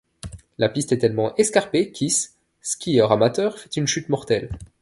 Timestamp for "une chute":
3.77-4.09